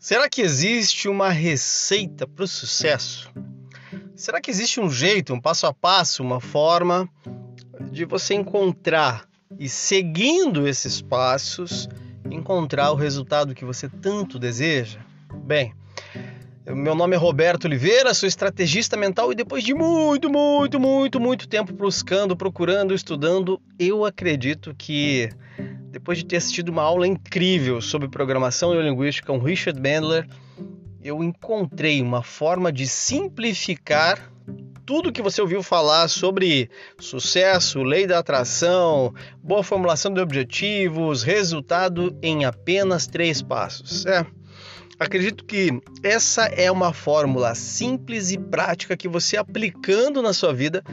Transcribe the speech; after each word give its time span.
Será 0.00 0.30
que 0.30 0.40
existe 0.40 1.10
uma 1.10 1.28
receita 1.28 2.26
para 2.26 2.42
o 2.42 2.48
sucesso? 2.48 3.30
Será 4.16 4.40
que 4.40 4.50
existe 4.50 4.80
um 4.80 4.88
jeito, 4.88 5.34
um 5.34 5.40
passo 5.40 5.66
a 5.66 5.74
passo, 5.74 6.22
uma 6.22 6.40
forma 6.40 7.06
de 7.92 8.06
você 8.06 8.32
encontrar 8.32 9.28
e 9.58 9.68
seguindo 9.68 10.66
esses 10.66 11.02
passos 11.02 11.86
encontrar 12.30 12.90
o 12.92 12.94
resultado 12.94 13.54
que 13.54 13.62
você 13.62 13.90
tanto 13.90 14.38
deseja? 14.38 15.00
Bem, 15.44 15.74
meu 16.66 16.94
nome 16.94 17.14
é 17.14 17.18
Roberto 17.18 17.66
Oliveira, 17.66 18.14
sou 18.14 18.26
estrategista 18.26 18.96
mental 18.96 19.30
e 19.32 19.34
depois 19.34 19.62
de 19.62 19.74
muito, 19.74 20.30
muito, 20.30 20.80
muito, 20.80 21.20
muito 21.20 21.46
tempo 21.46 21.74
buscando, 21.74 22.34
procurando, 22.34 22.94
estudando, 22.94 23.60
eu 23.78 24.06
acredito 24.06 24.74
que 24.74 25.28
depois 25.90 26.18
de 26.18 26.24
ter 26.24 26.36
assistido 26.36 26.68
uma 26.68 26.82
aula 26.82 27.06
incrível 27.06 27.80
sobre 27.80 28.08
programação 28.08 28.70
neurolinguística 28.70 29.26
com 29.26 29.38
Richard 29.38 29.80
Bandler, 29.80 30.26
eu 31.02 31.24
encontrei 31.24 32.00
uma 32.00 32.22
forma 32.22 32.70
de 32.72 32.86
simplificar 32.86 34.30
tudo 34.86 35.12
que 35.12 35.22
você 35.22 35.40
ouviu 35.40 35.62
falar 35.62 36.08
sobre 36.08 36.68
sucesso, 36.98 37.82
lei 37.82 38.06
da 38.06 38.18
atração, 38.18 39.14
boa 39.42 39.62
formulação 39.62 40.12
de 40.12 40.20
objetivos, 40.20 41.22
resultado 41.22 42.16
em 42.22 42.44
apenas 42.44 43.06
três 43.06 43.40
passos. 43.40 44.04
É. 44.06 44.26
Acredito 44.98 45.44
que 45.44 45.70
essa 46.02 46.44
é 46.46 46.70
uma 46.70 46.92
fórmula 46.92 47.54
simples 47.54 48.30
e 48.30 48.38
prática 48.38 48.96
que 48.96 49.08
você 49.08 49.36
aplicando 49.36 50.20
na 50.20 50.32
sua 50.32 50.52
vida, 50.52 50.84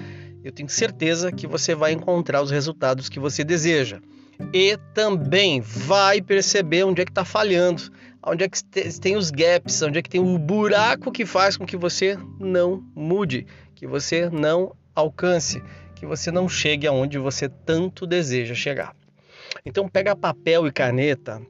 eu 0.43 0.51
tenho 0.51 0.69
certeza 0.69 1.31
que 1.31 1.45
você 1.45 1.75
vai 1.75 1.91
encontrar 1.91 2.41
os 2.41 2.51
resultados 2.51 3.09
que 3.09 3.19
você 3.19 3.43
deseja. 3.43 3.99
E 4.53 4.77
também 4.93 5.61
vai 5.61 6.21
perceber 6.21 6.83
onde 6.83 7.01
é 7.01 7.05
que 7.05 7.11
está 7.11 7.25
falhando, 7.25 7.83
onde 8.23 8.43
é 8.43 8.49
que 8.49 8.61
tem 8.99 9.15
os 9.15 9.31
gaps, 9.31 9.81
onde 9.81 9.99
é 9.99 10.01
que 10.01 10.09
tem 10.09 10.21
o 10.21 10.37
buraco 10.37 11.11
que 11.11 11.25
faz 11.25 11.57
com 11.57 11.65
que 11.65 11.77
você 11.77 12.17
não 12.39 12.83
mude, 12.95 13.45
que 13.75 13.87
você 13.87 14.29
não 14.29 14.75
alcance, 14.95 15.61
que 15.95 16.05
você 16.05 16.31
não 16.31 16.47
chegue 16.47 16.87
aonde 16.87 17.17
você 17.17 17.49
tanto 17.49 18.05
deseja 18.05 18.53
chegar. 18.53 18.95
Então 19.65 19.87
pega 19.87 20.15
papel 20.15 20.67
e 20.67 20.71
caneta, 20.71 21.41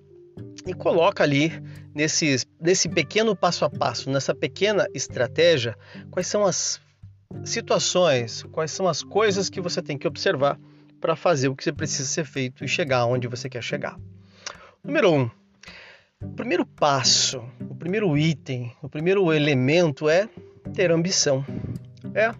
e 0.66 0.74
coloca 0.74 1.24
ali 1.24 1.52
nesse, 1.94 2.44
nesse 2.60 2.90
pequeno 2.90 3.36
passo 3.36 3.66
a 3.66 3.70
passo, 3.70 4.10
nessa 4.10 4.36
pequena 4.36 4.88
estratégia, 4.94 5.76
quais 6.12 6.28
são 6.28 6.46
as 6.46 6.80
situações, 7.44 8.44
quais 8.52 8.72
são 8.72 8.88
as 8.88 9.02
coisas 9.02 9.50
que 9.50 9.62
você 9.62 9.82
tem 9.82 9.98
que 9.98 10.08
observar 10.08 10.60
para 11.00 11.16
fazer 11.16 11.48
o 11.48 11.56
que 11.56 11.64
você 11.64 11.72
precisa 11.72 12.08
ser 12.08 12.26
feito 12.26 12.64
e 12.64 12.67
chegar 12.67 13.06
onde 13.06 13.28
você 13.28 13.50
quer 13.50 13.62
chegar. 13.62 13.98
Número 14.84 15.12
um, 15.12 15.30
o 16.22 16.30
primeiro 16.30 16.66
passo, 16.66 17.44
o 17.70 17.76
primeiro 17.76 18.17
item, 18.17 18.72
o 18.81 18.89
primeiro 18.89 19.31
elemento 19.31 20.09
é 20.09 20.28
ter 20.73 20.92
ambição. 20.92 21.45
É, 22.14 22.34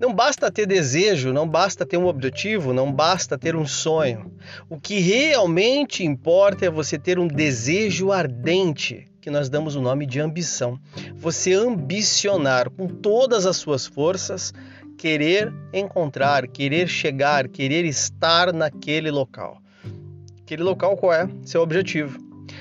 não 0.00 0.14
basta 0.14 0.50
ter 0.50 0.66
desejo, 0.66 1.32
não 1.32 1.46
basta 1.46 1.84
ter 1.84 1.96
um 1.96 2.06
objetivo, 2.06 2.72
não 2.72 2.90
basta 2.90 3.38
ter 3.38 3.54
um 3.54 3.66
sonho. 3.66 4.32
O 4.68 4.80
que 4.80 4.98
realmente 4.98 6.04
importa 6.04 6.66
é 6.66 6.70
você 6.70 6.98
ter 6.98 7.18
um 7.18 7.28
desejo 7.28 8.10
ardente, 8.10 9.08
que 9.20 9.30
nós 9.30 9.48
damos 9.48 9.76
o 9.76 9.80
nome 9.80 10.06
de 10.06 10.18
ambição. 10.18 10.80
Você 11.14 11.52
ambicionar 11.52 12.70
com 12.70 12.88
todas 12.88 13.46
as 13.46 13.56
suas 13.56 13.86
forças, 13.86 14.52
querer 14.96 15.52
encontrar, 15.72 16.46
querer 16.46 16.88
chegar, 16.88 17.48
querer 17.48 17.84
estar 17.84 18.52
naquele 18.52 19.10
local. 19.10 19.60
Aquele 20.40 20.62
local 20.62 20.96
qual 20.96 21.12
é? 21.12 21.28
Seu 21.44 21.62
objetivo. 21.62 22.18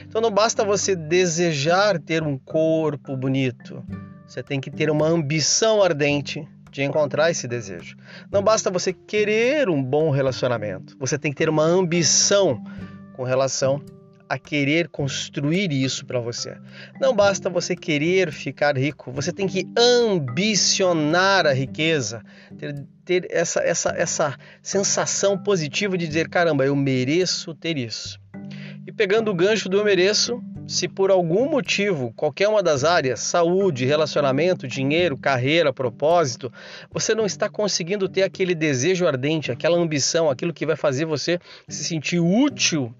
Então 0.07 0.21
não 0.21 0.31
basta 0.31 0.63
você 0.63 0.95
desejar 0.95 1.99
ter 1.99 2.23
um 2.23 2.37
corpo 2.37 3.15
bonito. 3.15 3.83
Você 4.27 4.41
tem 4.41 4.59
que 4.59 4.71
ter 4.71 4.89
uma 4.89 5.07
ambição 5.07 5.83
ardente 5.83 6.47
de 6.71 6.83
encontrar 6.83 7.29
esse 7.29 7.47
desejo. 7.47 7.97
Não 8.31 8.41
basta 8.41 8.71
você 8.71 8.93
querer 8.93 9.69
um 9.69 9.83
bom 9.83 10.09
relacionamento, 10.09 10.95
você 10.97 11.17
tem 11.17 11.31
que 11.31 11.37
ter 11.37 11.49
uma 11.49 11.63
ambição 11.63 12.63
com 13.13 13.23
relação 13.23 13.81
a 14.31 14.39
querer 14.39 14.87
construir 14.87 15.73
isso 15.73 16.05
para 16.05 16.17
você. 16.17 16.55
Não 17.01 17.13
basta 17.13 17.49
você 17.49 17.75
querer 17.75 18.31
ficar 18.31 18.77
rico, 18.77 19.11
você 19.11 19.33
tem 19.33 19.45
que 19.45 19.67
ambicionar 19.77 21.45
a 21.45 21.51
riqueza, 21.51 22.23
ter, 22.57 22.87
ter 23.03 23.27
essa, 23.29 23.59
essa, 23.59 23.89
essa 23.89 24.37
sensação 24.61 25.37
positiva 25.37 25.97
de 25.97 26.07
dizer: 26.07 26.29
caramba, 26.29 26.65
eu 26.65 26.73
mereço 26.77 27.53
ter 27.53 27.77
isso. 27.77 28.17
E 28.87 28.91
pegando 28.93 29.29
o 29.29 29.35
gancho 29.35 29.67
do 29.67 29.77
eu 29.77 29.83
mereço, 29.83 30.41
se 30.65 30.87
por 30.87 31.11
algum 31.11 31.49
motivo, 31.49 32.13
qualquer 32.15 32.47
uma 32.47 32.63
das 32.63 32.85
áreas, 32.85 33.19
saúde, 33.19 33.85
relacionamento, 33.85 34.65
dinheiro, 34.65 35.17
carreira, 35.17 35.73
propósito, 35.73 36.51
você 36.89 37.13
não 37.13 37.25
está 37.25 37.49
conseguindo 37.49 38.07
ter 38.07 38.23
aquele 38.23 38.55
desejo 38.55 39.05
ardente, 39.05 39.51
aquela 39.51 39.77
ambição, 39.77 40.29
aquilo 40.29 40.53
que 40.53 40.65
vai 40.65 40.77
fazer 40.77 41.03
você 41.03 41.37
se 41.67 41.83
sentir 41.83 42.21
útil, 42.21 42.95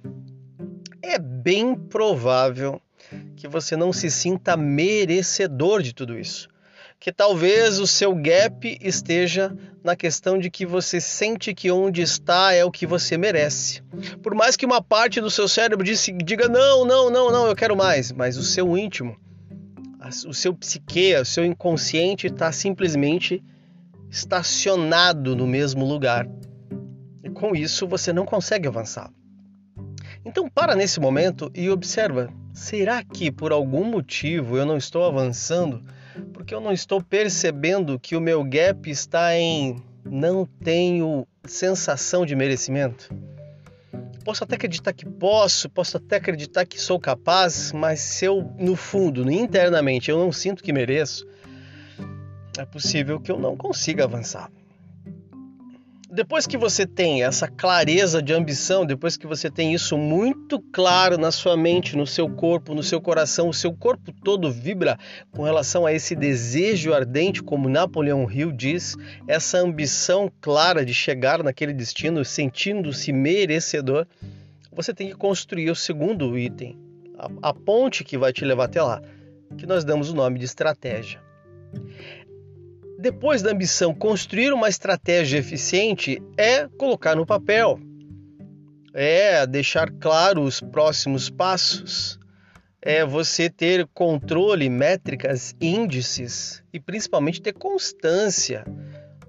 é 1.04 1.18
bem 1.20 1.76
provável 1.76 2.82
que 3.36 3.48
você 3.48 3.76
não 3.76 3.92
se 3.92 4.10
sinta 4.10 4.56
merecedor 4.56 5.82
de 5.82 5.94
tudo 5.94 6.18
isso 6.18 6.52
que 7.02 7.12
talvez 7.12 7.80
o 7.80 7.88
seu 7.88 8.14
gap 8.14 8.78
esteja 8.80 9.52
na 9.84 9.96
questão 9.96 10.38
de 10.38 10.52
que 10.52 10.68
você 10.68 11.02
sente 11.02 11.52
que 11.52 11.72
onde 11.72 12.04
está 12.04 12.54
é 12.54 12.64
o 12.64 12.70
que 12.70 12.86
você 12.86 13.18
merece. 13.18 13.82
Por 14.22 14.36
mais 14.36 14.56
que 14.56 14.68
uma 14.68 14.84
parte 14.84 15.20
do 15.20 15.32
seu 15.32 15.48
cérebro 15.48 15.84
diga 15.84 16.48
não, 16.48 16.86
não, 16.86 17.10
não, 17.10 17.32
não, 17.32 17.48
eu 17.48 17.56
quero 17.56 17.76
mais, 17.76 18.12
mas 18.12 18.38
o 18.38 18.44
seu 18.44 18.78
íntimo, 18.78 19.18
o 20.28 20.34
seu 20.34 20.54
psique, 20.54 21.16
o 21.16 21.26
seu 21.26 21.44
inconsciente 21.44 22.28
está 22.28 22.52
simplesmente 22.52 23.44
estacionado 24.08 25.36
no 25.36 25.48
mesmo 25.48 25.84
lugar. 25.84 26.30
E 27.24 27.32
com 27.32 27.56
isso 27.56 27.88
você 27.88 28.14
não 28.14 28.28
consegue 28.28 28.68
avançar. 28.68 29.12
Então 30.26 30.50
para 30.50 30.76
nesse 30.76 31.00
momento 31.00 31.52
e 31.54 31.70
observa: 31.70 32.32
será 32.54 33.04
que 33.04 33.32
por 33.32 33.52
algum 33.52 33.84
motivo 33.84 34.58
eu 34.58 34.66
não 34.66 34.78
estou 34.78 35.06
avançando? 35.06 35.82
porque 36.34 36.54
eu 36.54 36.62
não 36.62 36.72
estou 36.72 37.02
percebendo 37.02 38.00
que 38.00 38.16
o 38.16 38.22
meu 38.22 38.44
gap 38.44 38.90
está 38.90 39.36
em 39.38 39.82
não 40.04 40.46
tenho 40.46 41.28
sensação 41.46 42.26
de 42.26 42.36
merecimento. 42.36 43.14
Posso 44.24 44.44
até 44.44 44.56
acreditar 44.56 44.94
que 44.94 45.06
posso, 45.06 45.70
posso 45.70 45.98
até 45.98 46.18
acreditar 46.18 46.66
que 46.66 46.80
sou 46.80 47.00
capaz, 47.00 47.72
mas 47.72 48.00
se 48.00 48.26
eu, 48.26 48.54
no 48.58 48.76
fundo, 48.76 49.30
internamente, 49.32 50.12
eu 50.12 50.18
não 50.18 50.32
sinto 50.32 50.64
que 50.64 50.72
mereço, 50.72 51.26
é 52.58 52.66
possível 52.66 53.20
que 53.20 53.32
eu 53.32 53.40
não 53.40 53.56
consiga 53.56 54.04
avançar 54.04 54.52
depois 56.14 56.46
que 56.46 56.58
você 56.58 56.86
tem 56.86 57.24
essa 57.24 57.48
clareza 57.48 58.22
de 58.22 58.34
ambição, 58.34 58.86
depois 58.86 59.16
que 59.16 59.26
você 59.26 59.50
tem 59.50 59.74
isso 59.74 59.98
muito 59.98 60.60
claro 60.60 61.18
na 61.18 61.32
sua 61.32 61.56
mente, 61.56 61.96
no 61.96 62.06
seu 62.06 62.30
corpo, 62.30 62.76
no 62.76 62.84
seu 62.84 63.00
coração, 63.00 63.48
o 63.48 63.54
seu 63.54 63.74
corpo 63.74 64.12
todo 64.12 64.52
vibra 64.52 65.00
com 65.32 65.44
relação 65.44 65.86
a 65.86 65.94
esse 65.94 66.14
desejo 66.14 66.94
ardente, 66.94 67.42
como 67.42 67.70
Napoleão 67.70 68.30
Hill 68.30 68.52
diz, 68.52 68.98
essa 69.26 69.60
ambição 69.60 70.30
clara 70.42 70.86
de 70.86 70.94
chegar 70.94 71.42
naquele 71.42 71.74
destino, 71.74 72.26
sentindo-se 72.26 73.14
merecedor, 73.14 74.06
você 74.70 74.94
tem 74.94 75.08
que 75.08 75.16
construir 75.16 75.72
o 75.72 75.76
segundo 75.76 76.38
item, 76.38 76.78
a, 77.18 77.50
a 77.50 77.54
ponte 77.54 78.04
que 78.04 78.18
vai 78.18 78.34
te 78.34 78.44
levar 78.44 78.66
até 78.66 78.82
lá, 78.82 79.02
que 79.58 79.66
nós 79.66 79.86
damos 79.86 80.10
o 80.10 80.16
nome 80.16 80.40
de 80.40 80.46
estratégia. 80.46 81.31
Depois 83.02 83.42
da 83.42 83.50
ambição, 83.50 83.96
construir 83.96 84.54
uma 84.54 84.70
estratégia 84.70 85.40
eficiente 85.40 86.22
é 86.38 86.68
colocar 86.68 87.16
no 87.16 87.26
papel, 87.26 87.80
é 88.94 89.44
deixar 89.48 89.90
claro 90.00 90.44
os 90.44 90.62
próximos 90.62 91.28
passos, 91.28 92.20
é 92.80 93.04
você 93.04 93.50
ter 93.50 93.88
controle, 93.92 94.70
métricas, 94.70 95.56
índices 95.60 96.64
e 96.72 96.80
principalmente 96.80 97.42
ter 97.42 97.54
constância 97.54 98.64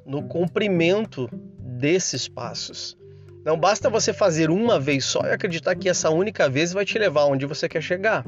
no 0.05 0.23
cumprimento 0.23 1.27
desses 1.59 2.29
passos. 2.29 2.95
Não 3.43 3.59
basta 3.59 3.89
você 3.89 4.13
fazer 4.13 4.51
uma 4.51 4.79
vez 4.79 5.07
só 5.07 5.23
e 5.23 5.33
acreditar 5.33 5.75
que 5.77 5.89
essa 5.89 6.11
única 6.11 6.47
vez 6.47 6.75
vai 6.75 6.85
te 6.85 6.99
levar 6.99 7.25
onde 7.25 7.47
você 7.47 7.67
quer 7.71 7.83
chegar. 7.83 8.23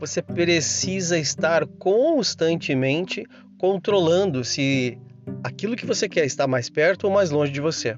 Você 0.00 0.20
precisa 0.20 1.16
estar 1.16 1.64
constantemente 1.78 3.24
controlando 3.60 4.42
se 4.42 4.96
aquilo 5.44 5.76
que 5.76 5.84
você 5.84 6.08
quer 6.08 6.24
está 6.24 6.46
mais 6.46 6.70
perto 6.70 7.04
ou 7.04 7.12
mais 7.12 7.30
longe 7.30 7.52
de 7.52 7.60
você. 7.60 7.94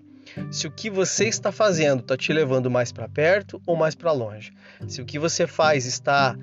Se 0.50 0.66
o 0.66 0.72
que 0.72 0.90
você 0.90 1.28
está 1.28 1.52
fazendo 1.52 2.00
está 2.00 2.16
te 2.16 2.32
levando 2.32 2.68
mais 2.68 2.90
para 2.90 3.08
perto 3.08 3.62
ou 3.64 3.76
mais 3.76 3.94
para 3.94 4.10
longe. 4.10 4.52
Se 4.88 5.00
o 5.00 5.04
que 5.04 5.20
você 5.20 5.46
faz 5.46 5.86
está 5.86 6.36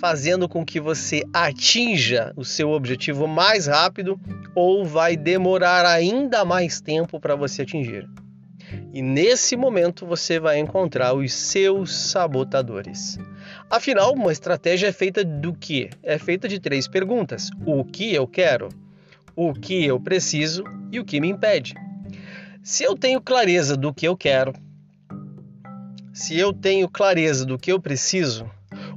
fazendo 0.00 0.48
com 0.48 0.64
que 0.64 0.80
você 0.80 1.22
atinja 1.32 2.32
o 2.34 2.44
seu 2.44 2.70
objetivo 2.70 3.28
mais 3.28 3.68
rápido 3.68 4.18
ou 4.56 4.84
vai 4.84 5.16
demorar 5.16 5.86
ainda 5.86 6.44
mais 6.44 6.80
tempo 6.80 7.20
para 7.20 7.36
você 7.36 7.62
atingir. 7.62 8.08
E 8.92 9.00
nesse 9.02 9.54
momento 9.56 10.04
você 10.04 10.40
vai 10.40 10.58
encontrar 10.58 11.14
os 11.14 11.32
seus 11.32 11.94
sabotadores. 11.94 13.20
Afinal, 13.72 14.12
uma 14.12 14.30
estratégia 14.30 14.88
é 14.88 14.92
feita 14.92 15.24
do 15.24 15.54
que? 15.54 15.88
É 16.02 16.18
feita 16.18 16.46
de 16.46 16.60
três 16.60 16.86
perguntas: 16.86 17.48
o 17.64 17.82
que 17.82 18.12
eu 18.12 18.28
quero, 18.28 18.68
o 19.34 19.54
que 19.54 19.86
eu 19.86 19.98
preciso 19.98 20.62
e 20.90 21.00
o 21.00 21.04
que 21.06 21.18
me 21.18 21.30
impede. 21.30 21.72
Se 22.62 22.84
eu 22.84 22.94
tenho 22.94 23.18
clareza 23.18 23.74
do 23.74 23.94
que 23.94 24.06
eu 24.06 24.14
quero, 24.14 24.52
se 26.12 26.38
eu 26.38 26.52
tenho 26.52 26.86
clareza 26.86 27.46
do 27.46 27.58
que 27.58 27.72
eu 27.72 27.80
preciso, 27.80 28.44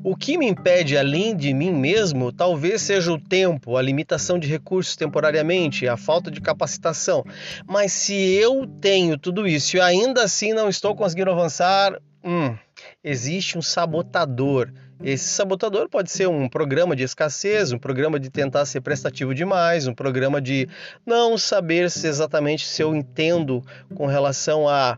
o 0.04 0.13
que 0.13 0.38
me 0.38 0.45
impede 0.45 0.98
além 0.98 1.38
de 1.38 1.54
mim 1.54 1.72
mesmo 1.72 2.33
talvez 2.33 2.81
seja 2.81 3.13
o 3.13 3.18
tempo, 3.18 3.77
a 3.77 3.81
limitação 3.81 4.38
de 4.38 4.50
recursos 4.50 4.98
temporariamente, 4.98 5.88
a 5.88 5.95
falta 5.95 6.30
de 6.30 6.42
capacitação. 6.42 7.24
Mas 7.66 7.94
se 7.94 8.13
eu 8.13 8.68
tenho 8.81 9.18
tudo 9.18 9.48
isso 9.48 9.77
e 9.77 9.80
ainda 9.80 10.25
assim 10.25 10.51
não 10.51 10.68
estou 10.68 10.94
conseguindo 10.94 11.31
avançar, 11.31 11.98
hum, 12.22 12.57
existe 13.06 13.56
um 13.56 13.62
sabotador. 13.62 14.74
Esse 15.04 15.25
sabotador 15.25 15.88
pode 15.88 16.10
ser 16.10 16.28
um 16.28 16.50
programa 16.50 16.96
de 16.96 17.04
escassez, 17.04 17.72
um 17.72 17.78
programa 17.78 18.19
de 18.19 18.31
tentar 18.31 18.66
ser 18.66 18.81
prestativo 18.81 19.36
demais, 19.36 19.86
um 19.86 19.94
programa 19.94 20.42
de 20.42 20.68
não 21.06 21.38
saber 21.38 21.92
se 21.92 22.07
exatamente 22.07 22.66
se 22.66 22.81
eu 22.81 22.96
entendo 22.96 23.63
com 23.94 24.07
relação 24.07 24.68
a 24.68 24.98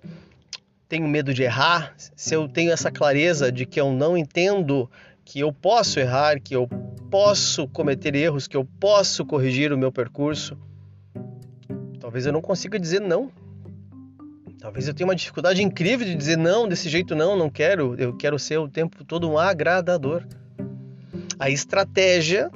tenho 0.87 1.05
medo 1.05 1.33
de 1.33 1.43
errar, 1.43 1.93
se 1.97 2.33
eu 2.33 2.47
tenho 2.47 2.71
essa 2.71 2.89
clareza 2.89 3.51
de 3.51 3.65
que 3.65 3.81
eu 3.81 3.91
não 3.91 4.17
entendo 4.17 4.89
que 5.25 5.41
eu 5.41 5.51
posso 5.51 5.99
errar, 5.99 6.39
que 6.39 6.55
eu 6.55 6.65
posso 7.11 7.67
cometer 7.67 8.15
erros, 8.15 8.47
que 8.47 8.55
eu 8.55 8.63
posso 8.79 9.25
corrigir 9.25 9.73
o 9.73 9.77
meu 9.77 9.91
percurso, 9.91 10.57
talvez 11.99 12.25
eu 12.25 12.31
não 12.31 12.41
consiga 12.41 12.79
dizer 12.79 13.01
não. 13.01 13.29
Talvez 14.59 14.87
eu 14.87 14.93
tenha 14.93 15.07
uma 15.07 15.15
dificuldade 15.15 15.61
incrível 15.61 16.05
de 16.05 16.15
dizer 16.15 16.37
não, 16.37 16.67
desse 16.67 16.89
jeito 16.89 17.15
não, 17.15 17.37
não 17.37 17.49
quero, 17.49 17.95
eu 17.99 18.15
quero 18.15 18.39
ser 18.39 18.57
o 18.57 18.67
tempo 18.67 19.03
todo 19.03 19.29
um 19.29 19.37
agradador. 19.37 20.23
A 21.37 21.49
estratégia 21.49 22.49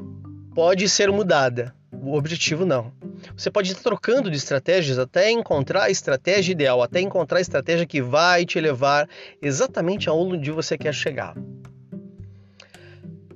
pode 0.56 0.90
ser 0.90 1.12
mudada, 1.12 1.76
o 1.92 2.16
objetivo 2.16 2.66
não. 2.66 2.92
Você 3.38 3.52
pode 3.52 3.72
ir 3.72 3.76
trocando 3.76 4.32
de 4.32 4.38
estratégias 4.38 4.98
até 4.98 5.30
encontrar 5.30 5.84
a 5.84 5.90
estratégia 5.92 6.54
ideal, 6.54 6.82
até 6.82 7.00
encontrar 7.00 7.38
a 7.38 7.42
estratégia 7.42 7.86
que 7.86 8.02
vai 8.02 8.46
te 8.46 8.60
levar 8.60 9.08
exatamente 9.40 10.10
aonde 10.10 10.50
você 10.50 10.78
quer 10.78 10.94
chegar. 10.94 11.36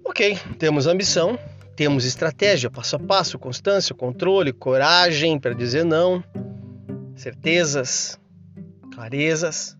Ok, 0.03 0.39
temos 0.57 0.87
ambição, 0.87 1.37
temos 1.75 2.03
estratégia, 2.05 2.71
passo 2.71 2.95
a 2.95 2.99
passo, 2.99 3.37
constância, 3.37 3.93
controle, 3.93 4.51
coragem 4.51 5.39
para 5.39 5.53
dizer 5.53 5.85
não, 5.85 6.23
certezas, 7.15 8.19
clarezas. 8.95 9.77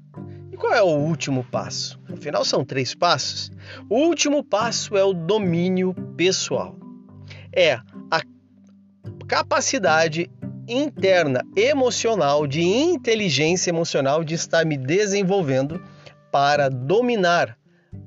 E 0.51 0.57
qual 0.57 0.73
é 0.73 0.83
o 0.83 0.97
último 0.97 1.43
passo? 1.45 1.99
Afinal, 2.11 2.43
são 2.43 2.65
três 2.65 2.93
passos. 2.93 3.49
O 3.89 3.95
último 3.95 4.43
passo 4.43 4.97
é 4.97 5.03
o 5.03 5.13
domínio 5.13 5.93
pessoal. 6.17 6.77
É 7.53 7.79
a 8.11 8.21
capacidade 9.27 10.29
interna 10.67 11.41
emocional, 11.55 12.45
de 12.45 12.61
inteligência 12.61 13.69
emocional, 13.69 14.23
de 14.23 14.35
estar 14.35 14.65
me 14.65 14.77
desenvolvendo 14.77 15.81
para 16.31 16.69
dominar 16.69 17.57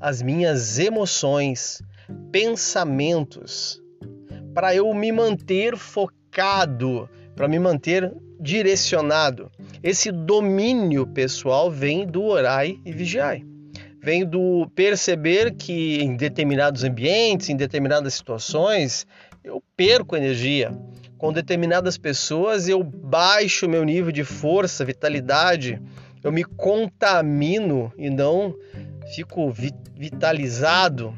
as 0.01 0.21
minhas 0.21 0.79
emoções, 0.79 1.83
pensamentos, 2.31 3.83
para 4.53 4.75
eu 4.75 4.93
me 4.93 5.11
manter 5.11 5.77
focado, 5.77 7.09
para 7.35 7.49
me 7.49 7.59
manter 7.59 8.13
direcionado. 8.41 9.51
Esse 9.83 10.11
domínio 10.11 11.07
pessoal 11.07 11.71
vem 11.71 12.07
do 12.07 12.25
orai 12.25 12.79
e 12.85 12.93
vigiai. 12.93 13.45
Vem 14.03 14.25
do 14.25 14.69
perceber 14.75 15.55
que 15.55 16.01
em 16.01 16.17
determinados 16.17 16.85
ambientes, 16.85 17.49
em 17.49 17.57
determinadas 17.57 18.15
situações, 18.15 19.07
eu 19.45 19.63
perco 19.77 20.17
energia. 20.17 20.73
Com 21.17 21.33
determinadas 21.33 21.99
pessoas 21.99 22.69
eu 22.69 22.83
baixo 22.83 23.69
meu 23.69 23.85
nível 23.85 24.13
de 24.13 24.25
força, 24.25 24.85
vitalidade, 24.85 25.81
eu 26.23 26.31
me 26.31 26.45
contamino 26.45 27.93
e 27.97 28.09
não 28.09 28.55
fico 29.15 29.53
vitalizado. 29.97 31.17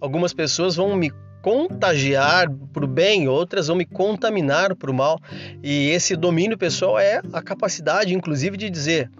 Algumas 0.00 0.34
pessoas 0.34 0.76
vão 0.76 0.94
me 0.96 1.10
contagiar 1.44 2.48
para 2.72 2.86
o 2.86 2.88
bem, 2.88 3.28
outras 3.28 3.66
vão 3.66 3.76
me 3.76 3.84
contaminar 3.84 4.74
para 4.74 4.90
o 4.90 4.94
mal. 4.94 5.20
E 5.62 5.90
esse 5.90 6.16
domínio 6.16 6.56
pessoal 6.56 6.98
é 6.98 7.20
a 7.34 7.42
capacidade, 7.42 8.14
inclusive, 8.14 8.56
de 8.56 8.70
dizer: 8.70 9.10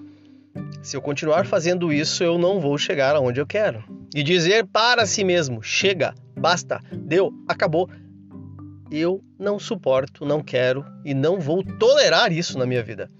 se 0.82 0.96
eu 0.96 1.02
continuar 1.02 1.44
fazendo 1.44 1.92
isso, 1.92 2.24
eu 2.24 2.38
não 2.38 2.60
vou 2.60 2.78
chegar 2.78 3.14
aonde 3.14 3.42
eu 3.42 3.46
quero. 3.46 3.84
E 4.14 4.22
dizer 4.22 4.64
para 4.64 5.04
si 5.04 5.22
mesmo: 5.22 5.62
chega, 5.62 6.14
basta, 6.34 6.80
deu, 6.90 7.30
acabou, 7.46 7.90
eu 8.90 9.22
não 9.38 9.58
suporto, 9.58 10.24
não 10.24 10.42
quero 10.42 10.82
e 11.04 11.12
não 11.12 11.38
vou 11.38 11.62
tolerar 11.62 12.32
isso 12.32 12.58
na 12.58 12.64
minha 12.64 12.82
vida. 12.82 13.10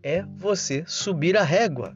É 0.00 0.24
você 0.36 0.84
subir 0.86 1.36
a 1.36 1.42
régua. 1.42 1.92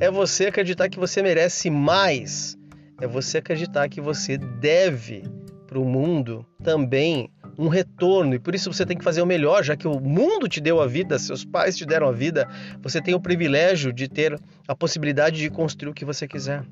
É 0.00 0.10
você 0.10 0.46
acreditar 0.46 0.88
que 0.88 0.98
você 0.98 1.20
merece 1.20 1.68
mais. 1.68 2.56
É 2.98 3.06
você 3.06 3.38
acreditar 3.38 3.90
que 3.90 4.00
você 4.00 4.38
deve 4.38 5.24
para 5.68 5.78
o 5.78 5.84
mundo 5.84 6.46
também 6.64 7.30
um 7.58 7.68
retorno 7.68 8.34
e 8.34 8.38
por 8.38 8.54
isso 8.54 8.72
você 8.72 8.86
tem 8.86 8.96
que 8.96 9.04
fazer 9.04 9.20
o 9.20 9.26
melhor, 9.26 9.62
já 9.62 9.76
que 9.76 9.86
o 9.86 10.00
mundo 10.00 10.48
te 10.48 10.60
deu 10.60 10.80
a 10.80 10.86
vida, 10.86 11.18
seus 11.18 11.44
pais 11.44 11.76
te 11.76 11.84
deram 11.84 12.08
a 12.08 12.12
vida, 12.12 12.48
você 12.80 13.02
tem 13.02 13.14
o 13.14 13.20
privilégio 13.20 13.92
de 13.92 14.08
ter 14.08 14.40
a 14.66 14.74
possibilidade 14.74 15.38
de 15.38 15.50
construir 15.50 15.90
o 15.90 15.94
que 15.94 16.06
você 16.06 16.26
quiser. 16.26 16.64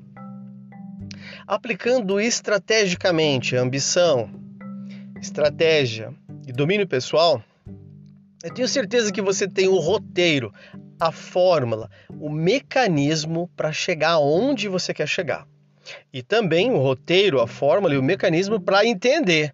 Aplicando 1.45 2.19
estrategicamente 2.19 3.55
ambição, 3.55 4.29
estratégia 5.21 6.11
e 6.47 6.51
domínio 6.51 6.87
pessoal, 6.87 7.43
eu 8.43 8.51
tenho 8.51 8.67
certeza 8.67 9.11
que 9.11 9.21
você 9.21 9.47
tem 9.47 9.67
o 9.67 9.77
roteiro, 9.77 10.51
a 10.99 11.11
fórmula, 11.11 11.89
o 12.19 12.29
mecanismo 12.29 13.47
para 13.55 13.71
chegar 13.71 14.17
onde 14.17 14.67
você 14.67 14.91
quer 14.91 15.07
chegar. 15.07 15.45
E 16.11 16.21
também 16.21 16.71
o 16.71 16.77
roteiro, 16.77 17.41
a 17.41 17.47
fórmula 17.47 17.93
e 17.93 17.97
o 17.97 18.03
mecanismo 18.03 18.59
para 18.59 18.85
entender 18.85 19.53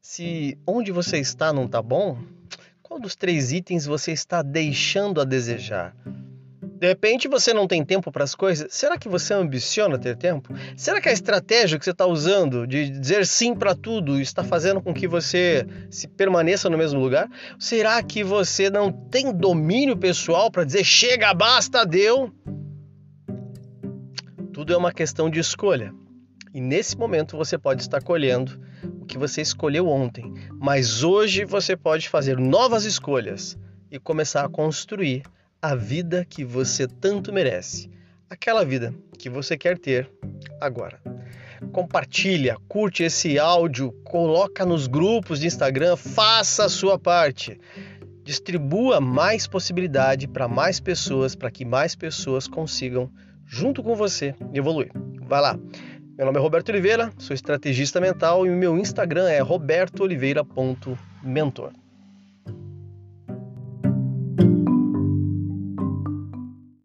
se 0.00 0.58
onde 0.66 0.90
você 0.90 1.18
está 1.18 1.52
não 1.52 1.66
está 1.66 1.80
bom, 1.80 2.18
qual 2.82 2.98
dos 2.98 3.14
três 3.14 3.52
itens 3.52 3.86
você 3.86 4.10
está 4.10 4.42
deixando 4.42 5.20
a 5.20 5.24
desejar? 5.24 5.94
De 6.80 6.86
repente 6.86 7.28
você 7.28 7.52
não 7.52 7.68
tem 7.68 7.84
tempo 7.84 8.10
para 8.10 8.24
as 8.24 8.34
coisas. 8.34 8.72
Será 8.72 8.96
que 8.96 9.06
você 9.06 9.34
ambiciona 9.34 9.98
ter 9.98 10.16
tempo? 10.16 10.54
Será 10.74 10.98
que 10.98 11.10
a 11.10 11.12
estratégia 11.12 11.78
que 11.78 11.84
você 11.84 11.90
está 11.90 12.06
usando 12.06 12.66
de 12.66 12.88
dizer 12.88 13.26
sim 13.26 13.54
para 13.54 13.74
tudo 13.74 14.18
está 14.18 14.42
fazendo 14.42 14.80
com 14.80 14.94
que 14.94 15.06
você 15.06 15.66
se 15.90 16.08
permaneça 16.08 16.70
no 16.70 16.78
mesmo 16.78 16.98
lugar? 16.98 17.28
Será 17.58 18.02
que 18.02 18.24
você 18.24 18.70
não 18.70 18.90
tem 18.90 19.30
domínio 19.30 19.94
pessoal 19.94 20.50
para 20.50 20.64
dizer 20.64 20.82
chega, 20.82 21.34
basta, 21.34 21.84
deu? 21.84 22.32
Tudo 24.60 24.74
é 24.74 24.76
uma 24.76 24.92
questão 24.92 25.30
de 25.30 25.40
escolha. 25.40 25.90
E 26.52 26.60
nesse 26.60 26.94
momento 26.94 27.34
você 27.34 27.56
pode 27.56 27.80
estar 27.80 28.02
colhendo 28.02 28.60
o 29.00 29.06
que 29.06 29.16
você 29.16 29.40
escolheu 29.40 29.88
ontem, 29.88 30.34
mas 30.60 31.02
hoje 31.02 31.46
você 31.46 31.74
pode 31.74 32.10
fazer 32.10 32.36
novas 32.36 32.84
escolhas 32.84 33.56
e 33.90 33.98
começar 33.98 34.44
a 34.44 34.50
construir 34.50 35.22
a 35.62 35.74
vida 35.74 36.26
que 36.28 36.44
você 36.44 36.86
tanto 36.86 37.32
merece, 37.32 37.90
aquela 38.28 38.62
vida 38.62 38.94
que 39.18 39.30
você 39.30 39.56
quer 39.56 39.78
ter 39.78 40.10
agora. 40.60 41.00
Compartilha, 41.72 42.58
curte 42.68 43.02
esse 43.02 43.38
áudio, 43.38 43.92
coloca 44.04 44.66
nos 44.66 44.86
grupos 44.86 45.40
de 45.40 45.46
Instagram, 45.46 45.96
faça 45.96 46.66
a 46.66 46.68
sua 46.68 46.98
parte. 46.98 47.58
Distribua 48.22 49.00
mais 49.00 49.46
possibilidade 49.46 50.28
para 50.28 50.46
mais 50.46 50.78
pessoas, 50.80 51.34
para 51.34 51.50
que 51.50 51.64
mais 51.64 51.96
pessoas 51.96 52.46
consigam, 52.46 53.10
junto 53.50 53.82
com 53.82 53.96
você, 53.96 54.34
evoluir. 54.54 54.92
Vai 55.22 55.40
lá. 55.40 55.58
Meu 56.16 56.26
nome 56.26 56.38
é 56.38 56.40
Roberto 56.40 56.68
Oliveira, 56.68 57.12
sou 57.18 57.34
estrategista 57.34 58.00
mental 58.00 58.46
e 58.46 58.50
o 58.50 58.56
meu 58.56 58.78
Instagram 58.78 59.28
é 59.28 59.40
robertooliveira.mentor. 59.40 61.72